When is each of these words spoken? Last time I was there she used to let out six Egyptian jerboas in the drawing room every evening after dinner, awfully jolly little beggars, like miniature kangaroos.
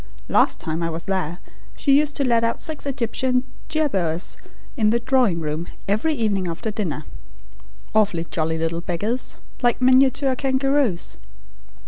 Last 0.29 0.59
time 0.59 0.81
I 0.81 0.89
was 0.89 1.03
there 1.03 1.37
she 1.75 1.95
used 1.99 2.15
to 2.15 2.23
let 2.23 2.43
out 2.43 2.59
six 2.59 2.87
Egyptian 2.87 3.43
jerboas 3.69 4.35
in 4.75 4.89
the 4.89 4.99
drawing 4.99 5.39
room 5.41 5.67
every 5.87 6.15
evening 6.15 6.47
after 6.47 6.71
dinner, 6.71 7.05
awfully 7.93 8.23
jolly 8.23 8.57
little 8.57 8.81
beggars, 8.81 9.37
like 9.61 9.79
miniature 9.79 10.35
kangaroos. 10.35 11.17